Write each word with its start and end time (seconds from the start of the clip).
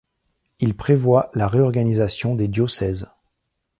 Il 0.59 0.75
prévoit 0.75 1.29
la 1.35 1.47
réorganisation 1.47 2.33
des 2.33 2.47
diocèses. 2.47 3.05